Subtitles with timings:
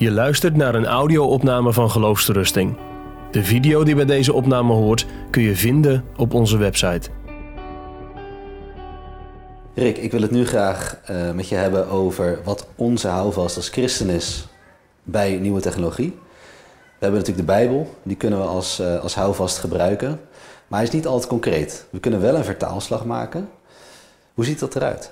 [0.00, 2.76] Je luistert naar een audio-opname van Geloofsterusting.
[3.30, 7.10] De video die bij deze opname hoort kun je vinden op onze website.
[9.74, 13.68] Rick, ik wil het nu graag uh, met je hebben over wat onze houvast als
[13.68, 14.46] christen is
[15.02, 16.10] bij nieuwe technologie.
[16.10, 20.20] We hebben natuurlijk de Bijbel, die kunnen we als, uh, als houvast gebruiken.
[20.66, 21.86] Maar hij is niet altijd concreet.
[21.90, 23.48] We kunnen wel een vertaalslag maken.
[24.34, 25.10] Hoe ziet dat eruit?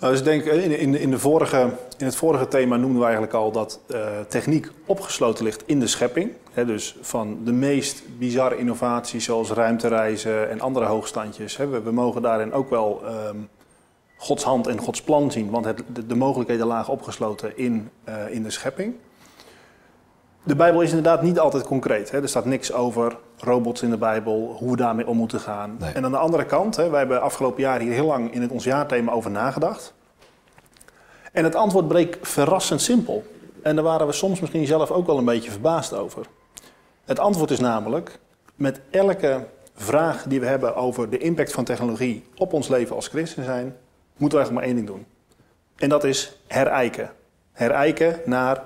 [0.00, 3.34] Nou, dus denk, in, in, in, de vorige, in het vorige thema noemden we eigenlijk
[3.34, 6.32] al dat uh, techniek opgesloten ligt in de schepping.
[6.52, 11.56] He, dus van de meest bizarre innovaties zoals ruimtereizen en andere hoogstandjes.
[11.56, 13.48] He, we, we, mogen daarin ook wel um,
[14.16, 18.14] Gods hand en Gods plan zien, want het, de, de, mogelijkheden lagen opgesloten in, uh,
[18.34, 18.94] in de schepping.
[20.42, 22.10] De Bijbel is inderdaad niet altijd concreet.
[22.10, 22.22] Hè.
[22.22, 25.76] Er staat niks over robots in de Bijbel, hoe we daarmee om moeten gaan.
[25.78, 25.92] Nee.
[25.92, 28.50] En aan de andere kant, hè, wij hebben afgelopen jaar hier heel lang in het
[28.50, 29.94] ons jaarthema over nagedacht.
[31.32, 33.24] En het antwoord bleek verrassend simpel.
[33.62, 36.26] En daar waren we soms misschien zelf ook wel een beetje verbaasd over.
[37.04, 38.18] Het antwoord is namelijk,
[38.54, 43.08] met elke vraag die we hebben over de impact van technologie op ons leven als
[43.08, 43.76] christen zijn,
[44.16, 45.06] moeten we eigenlijk maar één ding doen.
[45.76, 47.10] En dat is herijken.
[47.52, 48.62] Herijken naar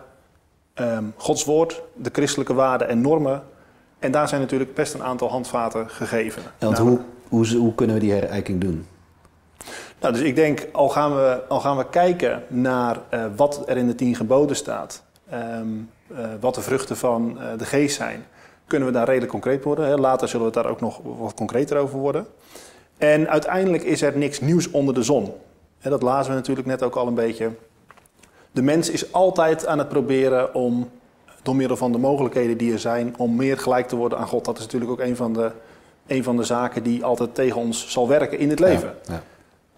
[0.75, 3.43] um, Gods woord, de christelijke waarden en normen.
[3.99, 6.43] En daar zijn natuurlijk best een aantal handvaten gegeven.
[6.43, 8.87] Ja, want hoe, hoe, hoe kunnen we die herijking doen?
[10.01, 13.77] Nou, dus ik denk, al gaan we, al gaan we kijken naar uh, wat er
[13.77, 18.25] in de tien geboden staat, um, uh, wat de vruchten van uh, de geest zijn,
[18.67, 19.87] kunnen we daar redelijk concreet worden.
[19.87, 19.97] Hè?
[19.97, 22.27] Later zullen we het daar ook nog wat concreter over worden.
[22.99, 25.33] En uiteindelijk is er niks nieuws onder de zon.
[25.79, 27.51] Hè, dat lazen we natuurlijk net ook al een beetje.
[28.53, 30.91] De mens is altijd aan het proberen om,
[31.43, 34.45] door middel van de mogelijkheden die er zijn, om meer gelijk te worden aan God.
[34.45, 35.51] Dat is natuurlijk ook een van de,
[36.07, 38.95] een van de zaken die altijd tegen ons zal werken in het leven.
[39.03, 39.23] Ja,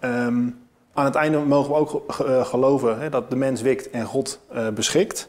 [0.00, 0.26] ja.
[0.26, 2.04] Um, aan het einde mogen we ook
[2.46, 5.28] geloven hè, dat de mens wikt en God uh, beschikt.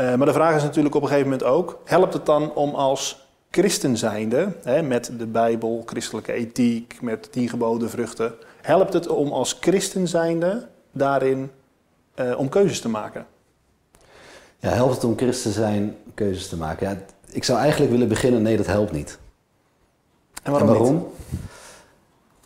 [0.00, 2.74] Uh, maar de vraag is natuurlijk op een gegeven moment ook: helpt het dan om
[2.74, 9.08] als christen zijnde, hè, met de Bijbel, christelijke ethiek, met tien geboden vruchten, helpt het
[9.08, 11.50] om als christen zijnde daarin
[12.16, 13.26] uh, om keuzes te maken?
[14.58, 16.88] Ja, helpt het om christen te zijn keuzes te maken?
[16.88, 16.96] Ja,
[17.30, 19.18] ik zou eigenlijk willen beginnen, nee, dat helpt niet.
[20.42, 20.68] En waarom?
[20.68, 21.06] En waarom?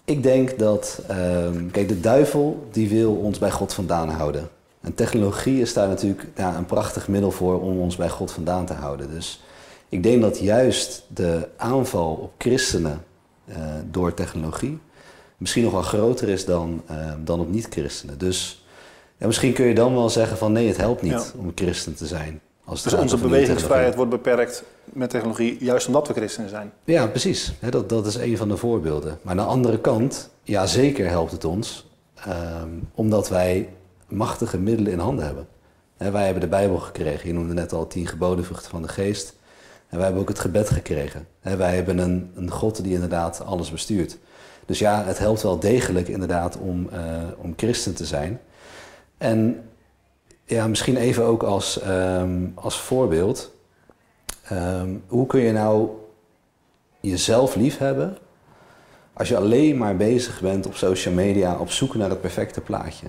[0.04, 4.48] Ik denk dat, um, kijk, de duivel die wil ons bij God vandaan houden.
[4.80, 8.66] En technologie is daar natuurlijk ja, een prachtig middel voor om ons bij God vandaan
[8.66, 9.10] te houden.
[9.10, 9.42] Dus
[9.88, 13.04] ik denk dat juist de aanval op christenen
[13.48, 13.56] uh,
[13.90, 14.78] door technologie
[15.38, 18.18] misschien nog wel groter is dan, uh, dan op niet-christenen.
[18.18, 18.64] Dus
[19.18, 21.40] ja, misschien kun je dan wel zeggen van nee, het helpt niet ja.
[21.40, 22.40] om christen te zijn.
[22.64, 26.72] Als dus onze bewegingsvrijheid wordt beperkt met technologie, juist omdat we christenen zijn.
[26.84, 27.52] Ja, precies.
[27.70, 29.18] dat, dat is een van de voorbeelden.
[29.22, 31.86] Maar aan de andere kant, ja, zeker helpt het ons,
[32.28, 33.68] um, omdat wij
[34.08, 35.48] machtige middelen in handen hebben.
[35.96, 37.28] He, wij hebben de Bijbel gekregen.
[37.28, 39.36] Je noemde net al tien geboden vruchten van de geest.
[39.88, 41.26] En wij hebben ook het gebed gekregen.
[41.40, 44.18] He, wij hebben een, een God die inderdaad alles bestuurt.
[44.66, 46.98] Dus ja, het helpt wel degelijk inderdaad om, uh,
[47.36, 48.40] om christen te zijn.
[49.18, 49.62] En
[50.44, 53.52] ja, misschien even ook als, um, als voorbeeld.
[54.52, 55.88] Um, hoe kun je nou
[57.00, 58.18] jezelf lief hebben
[59.12, 63.06] als je alleen maar bezig bent op social media op zoek naar het perfecte plaatje?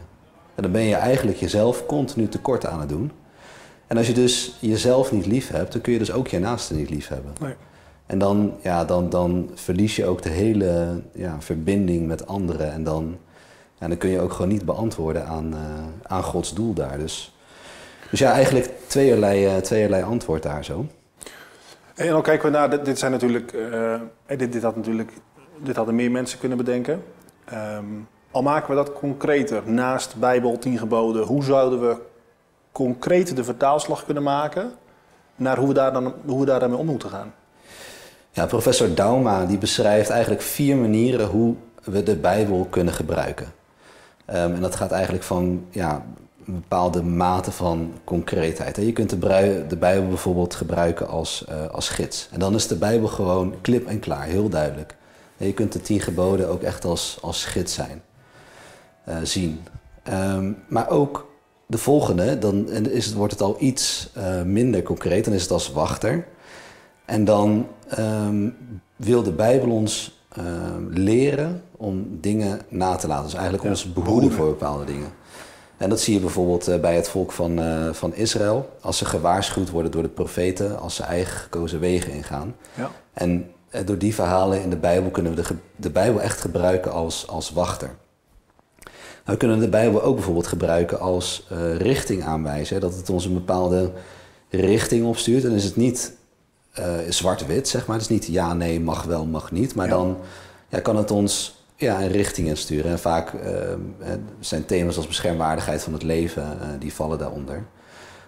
[0.56, 3.12] En dan ben je eigenlijk jezelf continu tekort aan het doen.
[3.88, 6.74] En als je dus jezelf niet lief hebt, dan kun je dus ook je naaste
[6.76, 7.34] niet lief hebben.
[7.40, 7.54] Nee.
[8.06, 12.72] En dan, ja, dan, dan verlies je ook de hele ja, verbinding met anderen.
[12.72, 13.18] En dan,
[13.80, 15.60] ja, dan kun je ook gewoon niet beantwoorden aan, uh,
[16.04, 16.98] aan Gods doel daar.
[16.98, 17.36] Dus,
[18.10, 20.86] dus ja, eigenlijk tweeërlei, uh, tweeërlei antwoord daar zo.
[21.96, 24.02] En dan kijken we naar, dit, dit zijn natuurlijk, uh,
[24.38, 25.12] dit, dit, had natuurlijk,
[25.58, 27.04] dit hadden meer mensen kunnen bedenken.
[27.54, 31.98] Um, al maken we dat concreter, naast Bijbel, tien geboden, hoe zouden we
[32.72, 34.72] concreet de vertaalslag kunnen maken
[35.36, 37.34] naar hoe we daar, dan, hoe we daar daarmee om moeten gaan?
[38.32, 43.54] Ja, professor Dauma die beschrijft eigenlijk vier manieren hoe we de Bijbel kunnen gebruiken.
[44.34, 46.06] Um, en dat gaat eigenlijk van ja,
[46.46, 48.76] een bepaalde mate van concreetheid.
[48.76, 52.30] Je kunt de, Bijbel bijvoorbeeld gebruiken als, uh, als gids.
[52.32, 54.96] En dan is de Bijbel gewoon klip en klaar, heel duidelijk.
[55.38, 58.02] Je kunt de tien geboden ook echt als, als gids zijn,
[59.10, 59.60] uh, zien.
[60.14, 61.32] Um, maar ook
[61.66, 65.26] de volgende, dan is het, wordt het al iets uh, minder concreet.
[65.26, 66.28] Dan is het als wachter.
[67.06, 67.68] En dan
[68.00, 68.56] um,
[68.96, 70.18] wil de Bijbel ons
[70.90, 73.24] leren om dingen na te laten.
[73.24, 75.12] Dus eigenlijk ja, ons behoeden voor bepaalde dingen.
[75.78, 78.78] En dat zie je bijvoorbeeld uh, bij het volk van, uh, van Israël.
[78.82, 82.56] Als ze gewaarschuwd worden door de profeten, als ze eigen gekozen wegen ingaan.
[82.74, 82.92] Ja.
[83.14, 83.52] En
[83.86, 87.52] door die verhalen in de Bijbel kunnen we de, de Bijbel echt gebruiken als, als
[87.52, 87.90] wachter.
[89.26, 92.80] we kunnen de Bijbel ook bijvoorbeeld gebruiken als uh, richting aanwijzen.
[92.80, 93.92] Dat het ons een bepaalde
[94.50, 95.44] richting opstuurt.
[95.44, 96.18] En is het niet
[97.10, 97.96] zwart-wit, zeg maar.
[97.96, 99.76] Het is niet ja, nee, mag wel, mag niet.
[99.76, 100.18] Maar dan
[100.70, 102.92] ja, kan het ons ja, een richting insturen.
[102.92, 103.42] En vaak uh,
[104.40, 107.64] zijn thema's als beschermwaardigheid van het leven, die vallen daaronder.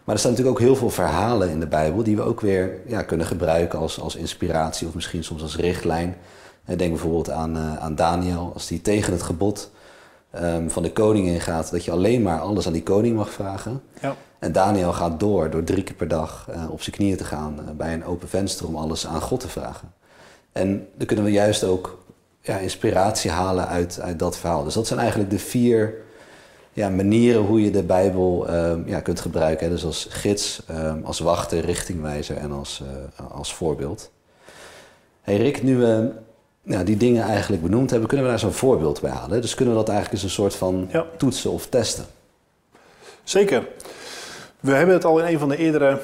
[0.03, 2.79] Maar er staan natuurlijk ook heel veel verhalen in de Bijbel die we ook weer
[2.85, 6.15] ja, kunnen gebruiken als, als inspiratie of misschien soms als richtlijn.
[6.65, 9.71] Denk bijvoorbeeld aan, aan Daniel, als die tegen het gebod
[10.35, 13.81] um, van de koning ingaat, dat je alleen maar alles aan die koning mag vragen.
[14.01, 14.15] Ja.
[14.39, 17.59] En Daniel gaat door, door drie keer per dag uh, op zijn knieën te gaan
[17.59, 19.93] uh, bij een open venster om alles aan God te vragen.
[20.51, 22.00] En dan kunnen we juist ook
[22.41, 24.63] ja, inspiratie halen uit, uit dat verhaal.
[24.63, 25.93] Dus dat zijn eigenlijk de vier
[26.73, 29.65] ja, manieren hoe je de Bijbel um, ja, kunt gebruiken.
[29.65, 29.71] Hè.
[29.71, 34.11] Dus als gids, um, als wachter, richtingwijzer en als, uh, als voorbeeld.
[35.21, 36.11] Hey Rick, nu we
[36.63, 39.41] nou, die dingen eigenlijk benoemd hebben, kunnen we daar zo'n voorbeeld bij halen.
[39.41, 42.05] Dus kunnen we dat eigenlijk eens een soort van toetsen of testen?
[43.23, 43.67] Zeker.
[44.59, 45.99] We hebben het al in een van de eerdere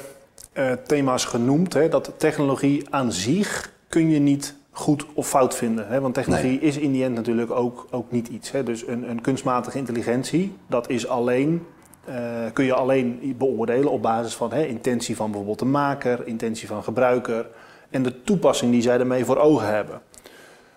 [0.52, 1.72] uh, thema's genoemd.
[1.72, 5.88] Hè, dat technologie aan zich kun je niet goed of fout vinden.
[5.88, 6.00] Hè?
[6.00, 8.50] Want technologie is in die end natuurlijk ook, ook niet iets.
[8.50, 8.62] Hè?
[8.62, 11.66] Dus een, een kunstmatige intelligentie, dat is alleen,
[12.08, 12.14] uh,
[12.52, 16.84] kun je alleen beoordelen op basis van hè, intentie van bijvoorbeeld de maker, intentie van
[16.84, 17.46] gebruiker
[17.90, 20.00] en de toepassing die zij ermee voor ogen hebben.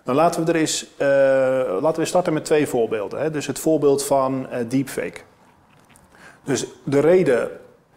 [0.04, 1.06] Dan laten we er eens uh,
[1.80, 3.20] laten we starten met twee voorbeelden.
[3.20, 3.30] Hè?
[3.30, 5.20] Dus het voorbeeld van uh, deepfake.
[6.44, 7.50] Dus de reden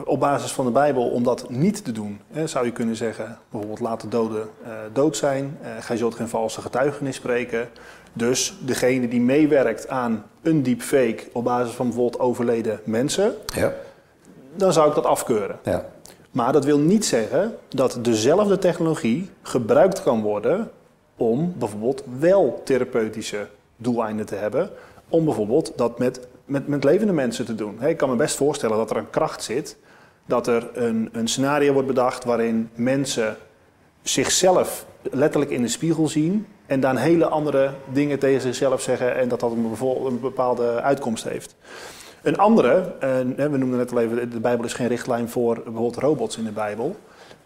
[0.03, 3.38] op basis van de Bijbel om dat niet te doen, hè, zou je kunnen zeggen,
[3.50, 7.69] bijvoorbeeld laat de doden uh, dood zijn, gij zult geen valse getuigenis spreken.
[8.13, 13.74] Dus degene die meewerkt aan een deepfake op basis van bijvoorbeeld overleden mensen, ja.
[14.56, 15.59] dan zou ik dat afkeuren.
[15.63, 15.86] Ja.
[16.31, 20.71] Maar dat wil niet zeggen dat dezelfde technologie gebruikt kan worden
[21.18, 24.69] om bijvoorbeeld wel therapeutische doeleinden te hebben.
[25.09, 27.83] Om bijvoorbeeld dat met, met, met levende mensen te doen.
[27.83, 29.77] ik kan me best voorstellen dat er een kracht zit.
[30.25, 33.38] Dat er een, een scenario wordt bedacht waarin mensen
[34.01, 36.48] zichzelf letterlijk in de spiegel zien.
[36.66, 39.16] En dan hele andere dingen tegen zichzelf zeggen.
[39.16, 41.56] En dat dat een, bepaalde uitkomst heeft.
[42.22, 42.94] Een andere,
[43.36, 46.51] we noemden net al even, de Bijbel is geen richtlijn voor bijvoorbeeld robots in de
[46.51, 46.95] Bijbel.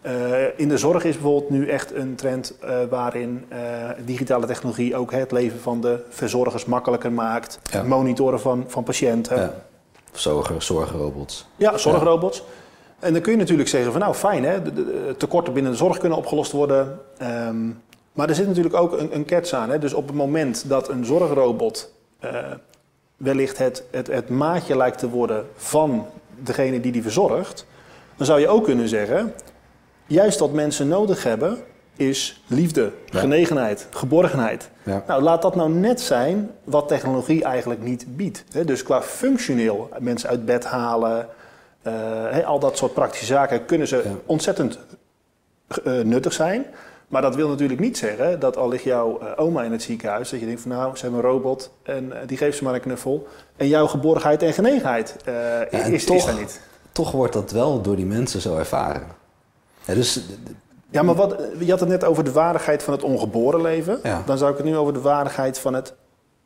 [0.06, 3.58] Uh, in de zorg is bijvoorbeeld nu echt een trend uh, waarin uh,
[4.04, 7.58] digitale technologie ook het leven van de verzorgers makkelijker maakt.
[7.70, 7.82] Ja.
[7.82, 9.36] Monitoren van, van patiënten.
[9.36, 9.54] Ja.
[10.12, 11.46] Zorg, zorgrobots.
[11.56, 12.38] Ja, zorgrobots.
[12.38, 12.44] Ja.
[13.00, 15.78] En dan kun je natuurlijk zeggen van nou fijn hè, de, de tekorten binnen de
[15.78, 17.00] zorg kunnen opgelost worden.
[17.22, 17.82] Um,
[18.12, 19.70] maar er zit natuurlijk ook een, een catch aan.
[19.70, 19.78] Hè.
[19.78, 21.92] Dus op het moment dat een zorgrobot
[23.16, 26.06] wellicht het, het, het maatje lijkt te worden van
[26.38, 27.66] degene die die verzorgt.
[28.16, 29.34] Dan zou je ook kunnen zeggen,
[30.06, 31.58] juist wat mensen nodig hebben,
[31.96, 34.70] is liefde, genegenheid, geborgenheid.
[35.06, 38.44] Nou, laat dat nou net zijn wat technologie eigenlijk niet biedt.
[38.66, 41.28] Dus qua functioneel mensen uit bed halen,
[41.86, 44.78] uh, al dat soort praktische zaken kunnen ze ontzettend
[45.84, 46.66] uh, nuttig zijn.
[47.08, 50.30] Maar dat wil natuurlijk niet zeggen dat al ligt jouw uh, oma in het ziekenhuis,
[50.30, 52.80] dat je denkt van nou, ze hebben een robot en die geeft ze maar een
[52.80, 53.28] knuffel.
[53.56, 55.16] En jouw geborgenheid en genegenheid
[55.70, 56.60] is, toch, is daar niet.
[56.92, 59.06] Toch wordt dat wel door die mensen zo ervaren.
[59.84, 60.20] Ja, dus,
[60.90, 64.00] ja, maar wat, je had het net over de waardigheid van het ongeboren leven.
[64.26, 65.94] Dan zou ik het nu over de waardigheid van het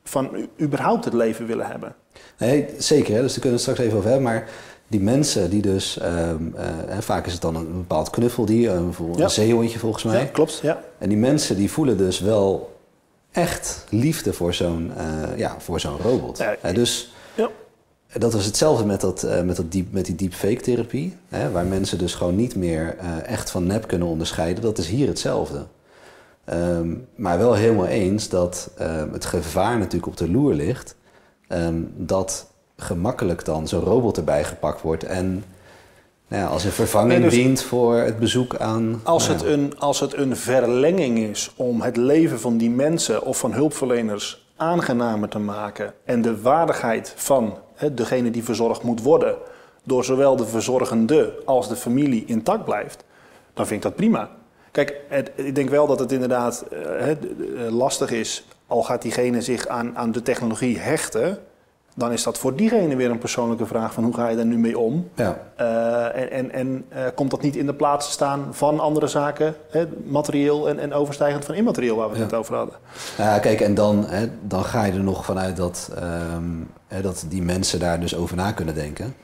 [0.05, 1.95] van überhaupt het leven willen hebben.
[2.39, 3.15] Nee, zeker.
[3.15, 3.21] Hè?
[3.21, 4.27] Dus daar kunnen we het straks even over hebben.
[4.27, 4.49] Maar
[4.89, 9.19] die mensen die dus, um, uh, vaak is het dan een bepaald knuffeldier, een, bijvoorbeeld
[9.19, 9.25] ja.
[9.25, 10.21] een zeehondje volgens mij.
[10.21, 10.61] Ja, klopt.
[10.63, 10.85] Ja.
[10.99, 12.77] En die mensen die voelen dus wel
[13.31, 16.39] echt liefde voor zo'n uh, ja, voor zo'n robot.
[16.39, 17.51] Ja, dus ja
[18.19, 21.17] dat was hetzelfde met, dat, uh, met, dat diep, met die deepfake therapie.
[21.29, 24.63] Hè, waar mensen dus gewoon niet meer echt van nep kunnen onderscheiden.
[24.63, 25.67] Dat is hier hetzelfde.
[26.53, 28.71] Um, maar wel helemaal eens dat
[29.13, 30.97] het gevaar natuurlijk op de loer ligt.
[31.49, 35.05] Um, dat gemakkelijk dan zo'n robot erbij gepakt wordt.
[35.05, 35.45] En
[36.29, 39.01] nou ja, als een vervanging nee, dus dient voor het bezoek aan.
[39.03, 43.23] Als, nou het een, als het een verlenging is om het leven van die mensen
[43.23, 45.95] of van hulpverleners aangenamer te maken.
[46.05, 47.59] En de waardigheid van
[47.93, 49.37] degene die verzorgd moet worden,
[49.85, 53.05] door zowel de verzorgende als de familie intact blijft,
[53.55, 54.31] dan vind ik dat prima.
[54.71, 59.67] Kijk, het, ik denk wel dat het inderdaad uh, lastig is, al gaat diegene zich
[59.67, 61.39] aan, aan de technologie hechten,
[61.95, 64.59] dan is dat voor diegene weer een persoonlijke vraag van hoe ga je daar nu
[64.59, 65.09] mee om?
[65.15, 65.39] Ja.
[65.61, 69.07] Uh, en en, en uh, komt dat niet in de plaats te staan van andere
[69.07, 72.25] zaken, hè, materieel en, en overstijgend van immaterieel waar we het ja.
[72.25, 72.75] net over hadden?
[73.17, 75.91] Ja, kijk, en dan, hè, dan ga je er nog vanuit dat,
[76.35, 79.15] um, hè, dat die mensen daar dus over na kunnen denken.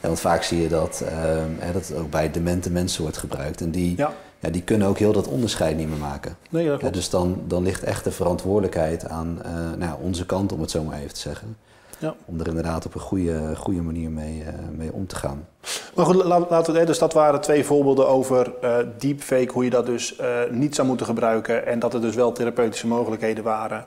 [0.00, 3.60] Ja, want vaak zie je dat, um, hè, dat ook bij demente mensen wordt gebruikt.
[3.60, 4.12] En die, ja.
[4.38, 6.36] Ja, die kunnen ook heel dat onderscheid niet meer maken.
[6.50, 10.60] Nee, dat dus dan, dan ligt echt de verantwoordelijkheid aan uh, nou, onze kant, om
[10.60, 11.56] het zo maar even te zeggen.
[12.02, 12.14] Ja.
[12.24, 14.44] Om er inderdaad op een goede, goede manier mee,
[14.76, 15.48] mee om te gaan.
[15.94, 18.52] Maar goed, laten we, dus dat waren twee voorbeelden over
[18.98, 22.86] deepfake, hoe je dat dus niet zou moeten gebruiken en dat er dus wel therapeutische
[22.86, 23.86] mogelijkheden waren.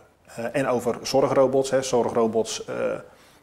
[0.52, 2.64] en over zorgrobots, hè, zorgrobots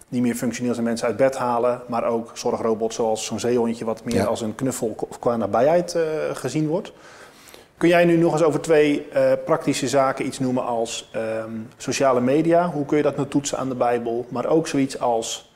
[0.09, 4.05] niet meer functioneel zijn mensen uit bed halen, maar ook zorgrobots zoals zo'n zeehondje wat
[4.05, 5.97] meer als een knuffel qua nabijheid
[6.33, 6.93] gezien wordt.
[7.83, 11.11] Kun jij nu nog eens over twee uh, praktische zaken iets noemen als
[11.45, 12.71] um, sociale media?
[12.71, 14.27] Hoe kun je dat nou toetsen aan de Bijbel?
[14.29, 15.53] Maar ook zoiets als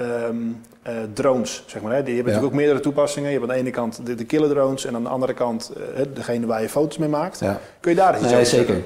[0.00, 1.92] um, uh, drones, zeg maar.
[1.94, 2.02] Hè?
[2.02, 2.38] Die hebben ja.
[2.38, 3.30] natuurlijk ook meerdere toepassingen.
[3.30, 5.72] Je hebt aan de ene kant de, de killer drones en aan de andere kant
[6.12, 7.38] degene waar je foto's mee maakt.
[7.38, 7.60] Ja.
[7.80, 8.82] Kun je daar iets nee, over zeker.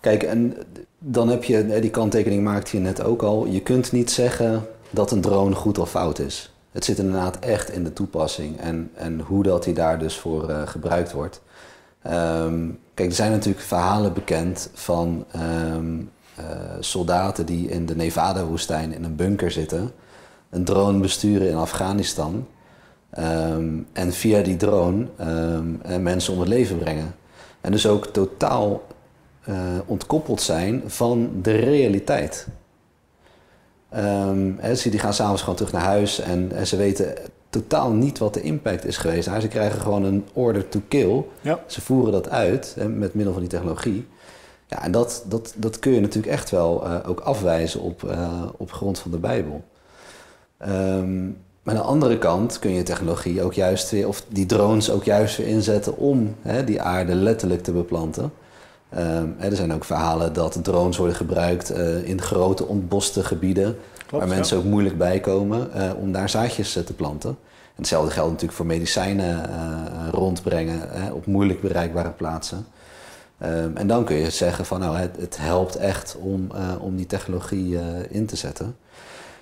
[0.00, 0.56] Kijk, en
[0.98, 3.46] dan heb je, die kanttekening maakte je net ook al.
[3.46, 6.54] Je kunt niet zeggen dat een drone goed of fout is.
[6.70, 10.50] Het zit inderdaad echt in de toepassing en, en hoe dat die daar dus voor
[10.64, 11.42] gebruikt wordt.
[12.12, 15.24] Um, kijk, er zijn natuurlijk verhalen bekend van
[15.74, 16.44] um, uh,
[16.80, 19.92] soldaten die in de Nevada-woestijn in een bunker zitten,
[20.50, 22.46] een drone besturen in Afghanistan
[23.18, 25.06] um, en via die drone
[26.00, 27.14] mensen om het leven brengen.
[27.60, 28.82] En dus ook totaal
[29.48, 29.56] uh,
[29.86, 32.46] ontkoppeld zijn van de realiteit.
[33.96, 37.14] Um, die gaan s'avonds gewoon terug naar huis en, ze weten
[37.60, 39.28] totaal niet wat de impact is geweest.
[39.28, 41.24] Nou, ze krijgen gewoon een order to kill.
[41.40, 41.58] Ja.
[41.66, 44.06] Ze voeren dat uit he, met middel van die technologie.
[44.66, 48.42] Ja, en dat, dat, dat kun je natuurlijk echt wel uh, ook afwijzen op, uh,
[48.56, 49.64] op grond van de Bijbel.
[50.68, 54.90] Um, maar aan de andere kant kun je technologie ook juist weer, of die drones
[54.90, 58.32] ook juist weer inzetten om hè, die aarde letterlijk te beplanten.
[58.98, 63.76] Um, er zijn ook verhalen dat drones worden gebruikt uh, in grote ontboste gebieden.
[64.18, 67.30] Waar mensen ook moeilijk bij komen uh, om daar zaadjes uh, te planten.
[67.30, 69.50] En hetzelfde geldt natuurlijk voor medicijnen
[70.10, 72.66] rondbrengen op moeilijk bereikbare plaatsen.
[73.42, 77.06] Um, en dan kun je zeggen van nou, het, het helpt echt om, om die
[77.06, 77.78] technologie
[78.08, 78.76] in te zetten.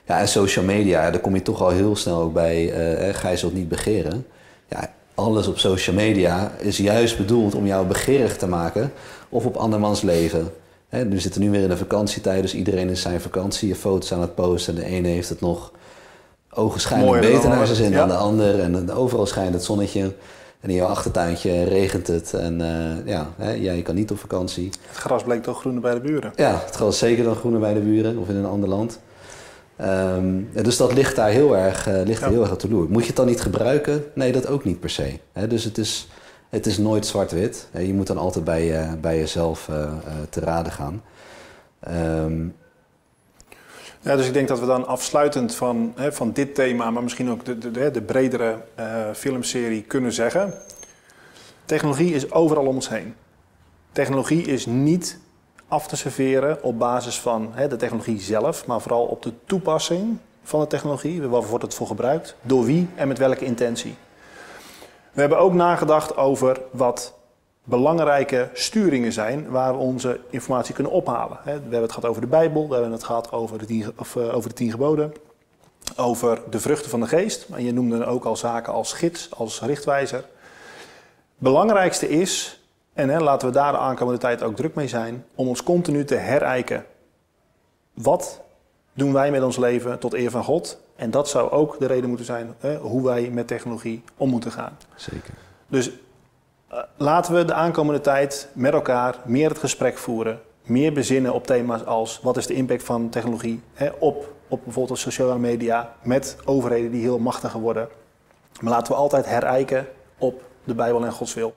[0.07, 2.73] Ja, en social media, daar kom je toch al heel snel ook bij,
[3.14, 4.26] ga je zult niet begeren.
[4.69, 8.93] Ja, alles op social media is juist bedoeld om jou begeerig te maken
[9.29, 10.52] of op andermans leven.
[10.93, 14.13] He, we zitten nu weer in de vakantietijd, dus iedereen is zijn vakantie, je foto's
[14.13, 14.75] aan het posten.
[14.75, 15.73] En de ene heeft het nog
[16.51, 18.61] ogenschijnlijk beter naar zijn zin dan de ander.
[18.61, 20.01] En overal schijnt het zonnetje.
[20.61, 22.35] En in jouw achtertuintje regent het.
[22.35, 24.71] En uh, ja, hè, jij kan niet op vakantie.
[24.89, 26.33] Het gras bleek toch groener bij de buren?
[26.37, 29.01] Ja, het gras is zeker dan groener bij de buren of in een ander land.
[29.81, 32.29] Um, dus dat ligt daar heel erg, uh, ligt ja.
[32.29, 32.87] heel erg op de loer.
[32.89, 34.05] Moet je het dan niet gebruiken?
[34.15, 35.19] Nee, dat ook niet per se.
[35.33, 36.09] He, dus het is,
[36.53, 37.69] het is nooit zwart-wit.
[37.79, 39.93] Je moet dan altijd bij, uh, bij jezelf uh,
[40.31, 41.03] te raden gaan.
[41.89, 42.57] Um,
[44.01, 47.31] ja, dus ik denk dat we dan afsluitend van, hè, van dit thema, maar misschien
[47.31, 48.57] ook de, de, de bredere
[49.15, 50.55] filmserie kunnen zeggen.
[51.65, 53.15] Technologie is overal om ons heen.
[53.93, 55.19] Technologie is niet
[55.69, 60.19] af te serveren op basis van hè, de technologie zelf, maar vooral op de toepassing
[60.43, 61.23] van de technologie.
[61.23, 62.37] Waarvoor wordt het voor gebruikt?
[62.43, 63.95] Door wie en met welke intentie?
[65.12, 67.14] We hebben ook nagedacht over wat
[67.64, 71.38] belangrijke sturingen zijn waar we onze informatie kunnen ophalen.
[71.45, 74.16] We hebben het gehad over de Bijbel, we hebben het gehad over de tien, of,
[74.16, 75.12] eh, over de tien geboden,
[75.97, 77.47] over de vruchten van de geest.
[77.50, 80.25] En je noemde ook al zaken als gids, als richtwijzer.
[81.38, 82.61] Belangrijkste is
[82.92, 86.04] en hè, laten we daar de aankomende tijd ook druk mee zijn om ons continu
[86.04, 86.87] te herijken.
[87.95, 88.40] Wat
[88.92, 90.81] doen wij met ons leven tot eer van God?
[91.03, 94.53] En dat zou ook de reden moeten zijn hè, hoe wij met technologie om moeten
[94.53, 94.77] gaan.
[94.95, 95.35] Zeker.
[95.67, 100.41] Dus uh, laten we de aankomende tijd met elkaar meer het gesprek voeren.
[100.63, 104.99] Meer bezinnen op thema's als wat is de impact van technologie hè, op, op bijvoorbeeld
[104.99, 107.89] sociale media met overheden die heel machtig worden.
[108.61, 109.87] Maar laten we altijd herijken
[110.19, 111.55] op de Bijbel en Gods wil.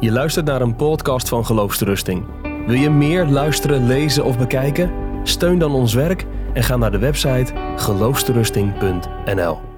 [0.00, 2.26] Je luistert naar een podcast van Geloofsterusting.
[2.66, 5.05] Wil je meer luisteren, lezen of bekijken?
[5.26, 9.75] Steun dan ons werk en ga naar de website geloofsterusting.nl.